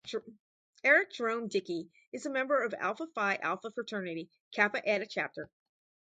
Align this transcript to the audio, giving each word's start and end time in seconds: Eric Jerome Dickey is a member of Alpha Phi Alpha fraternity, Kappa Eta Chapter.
Eric 0.83 1.11
Jerome 1.11 1.47
Dickey 1.47 1.91
is 2.11 2.25
a 2.25 2.29
member 2.31 2.63
of 2.63 2.73
Alpha 2.79 3.05
Phi 3.13 3.35
Alpha 3.35 3.69
fraternity, 3.69 4.31
Kappa 4.51 4.81
Eta 4.83 5.05
Chapter. 5.05 5.47